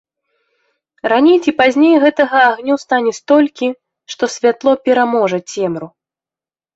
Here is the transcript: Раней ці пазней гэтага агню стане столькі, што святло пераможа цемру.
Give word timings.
Раней 1.11 1.35
ці 1.43 1.51
пазней 1.59 1.95
гэтага 2.03 2.39
агню 2.51 2.77
стане 2.83 3.11
столькі, 3.17 3.67
што 4.15 4.23
святло 4.37 4.73
пераможа 4.89 5.39
цемру. 5.53 5.87